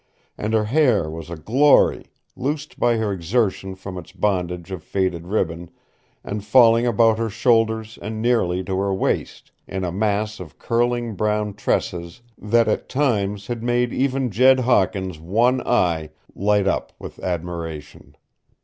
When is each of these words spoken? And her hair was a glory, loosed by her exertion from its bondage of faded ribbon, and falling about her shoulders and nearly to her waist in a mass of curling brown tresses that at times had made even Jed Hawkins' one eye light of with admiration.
And 0.35 0.53
her 0.55 0.65
hair 0.65 1.11
was 1.11 1.29
a 1.29 1.35
glory, 1.35 2.05
loosed 2.35 2.79
by 2.79 2.97
her 2.97 3.13
exertion 3.13 3.75
from 3.75 3.99
its 3.99 4.11
bondage 4.11 4.71
of 4.71 4.83
faded 4.83 5.27
ribbon, 5.27 5.69
and 6.23 6.43
falling 6.43 6.87
about 6.87 7.19
her 7.19 7.29
shoulders 7.29 7.99
and 8.01 8.19
nearly 8.19 8.63
to 8.63 8.75
her 8.79 8.91
waist 8.91 9.51
in 9.67 9.83
a 9.83 9.91
mass 9.91 10.39
of 10.39 10.57
curling 10.57 11.13
brown 11.13 11.53
tresses 11.53 12.23
that 12.35 12.67
at 12.67 12.89
times 12.89 13.45
had 13.45 13.61
made 13.61 13.93
even 13.93 14.31
Jed 14.31 14.61
Hawkins' 14.61 15.19
one 15.19 15.61
eye 15.67 16.09
light 16.33 16.67
of 16.67 16.91
with 16.97 17.19
admiration. 17.19 18.15